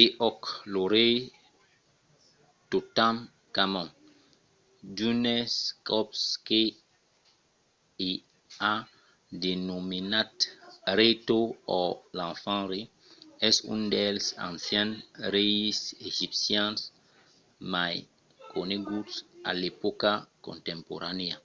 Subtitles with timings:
[0.00, 0.40] e òc!
[0.72, 1.16] lo rei
[2.70, 3.88] totankhamon
[4.96, 5.52] d’unes
[5.88, 6.60] còps que
[8.10, 8.10] i
[8.72, 8.74] a
[9.44, 10.32] denomenat
[10.98, 12.84] rei tot or l'enfant rei
[13.48, 14.96] es un dels ancians
[15.34, 15.78] reis
[16.10, 16.78] egipcians
[17.72, 17.96] mai
[18.54, 19.14] coneguts
[19.48, 20.12] a l’epòca
[20.46, 21.36] contemporanèa